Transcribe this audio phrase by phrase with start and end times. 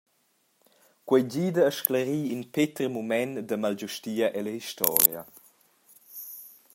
[1.07, 5.21] Quei gida a sclarir in peter mument da malgiustia ella historia.